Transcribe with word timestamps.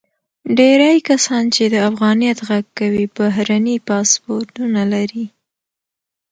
ډیری 0.57 0.95
کسان 1.09 1.43
چې 1.55 1.63
د 1.73 1.75
افغانیت 1.89 2.37
غږ 2.47 2.65
کوي، 2.79 3.05
بهرني 3.17 3.75
پاسپورتونه 3.87 4.81
لري. 4.93 5.25